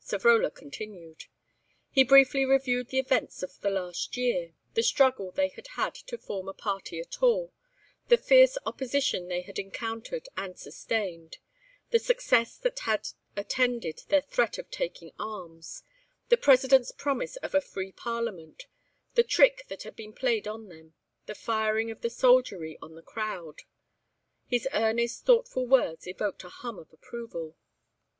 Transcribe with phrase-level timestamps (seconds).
[0.00, 1.24] Savrola continued.
[1.90, 6.16] He briefly reviewed the events of the last year: the struggle they had had to
[6.16, 7.52] form a party at all;
[8.06, 11.38] the fierce opposition they had encountered and sustained;
[11.90, 15.82] the success that had attended their threat of taking arms;
[16.28, 18.66] the President's promise of a free Parliament;
[19.16, 20.94] the trick that had been played on them;
[21.26, 23.62] the firing of the soldiery on the crowd.
[24.46, 27.56] His earnest, thoughtful words evoked a hum of approval.